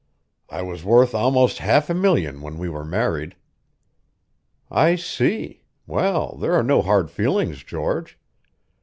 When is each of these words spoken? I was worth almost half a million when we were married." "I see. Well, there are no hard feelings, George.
I 0.49 0.63
was 0.63 0.83
worth 0.83 1.13
almost 1.13 1.59
half 1.59 1.87
a 1.87 1.93
million 1.93 2.41
when 2.41 2.57
we 2.57 2.69
were 2.69 2.83
married." 2.83 3.35
"I 4.71 4.95
see. 4.95 5.61
Well, 5.85 6.37
there 6.37 6.53
are 6.53 6.63
no 6.63 6.81
hard 6.81 7.11
feelings, 7.11 7.63
George. 7.63 8.17